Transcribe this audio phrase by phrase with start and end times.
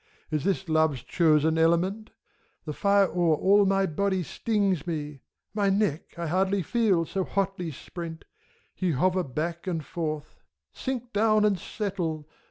[0.31, 2.09] Is this Love's chosen element?
[2.65, 5.21] The fire o'er all my body stings me;
[5.53, 8.25] My neck I scarcely feel, so hotly sprent.—
[8.75, 10.39] Ye hover back and forth;
[10.73, 12.27] sink down and settle!